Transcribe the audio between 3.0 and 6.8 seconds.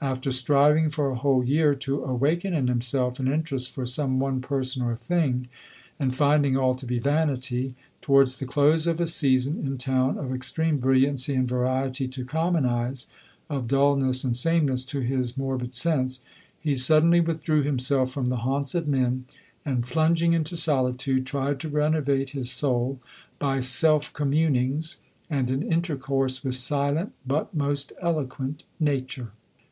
an interest for some one person or thing, and finding all